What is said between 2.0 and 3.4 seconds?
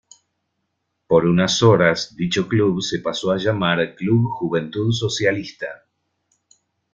dicho club se pasó a